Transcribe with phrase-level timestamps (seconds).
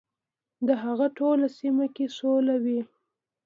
[0.67, 2.81] د هغه ټوله سیمه کې سوله وي.